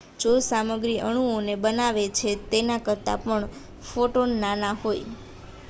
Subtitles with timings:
[0.19, 3.43] જે સામગ્રી અણુઓને બનાવે છે તેના કરતાં પણ
[3.87, 5.05] ફોટોન નાના હોય